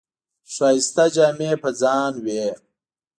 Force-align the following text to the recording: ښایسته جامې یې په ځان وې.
ښایسته 0.53 1.05
جامې 1.15 1.45
یې 1.51 1.55
په 1.63 1.69
ځان 1.81 2.13
وې. 2.25 2.45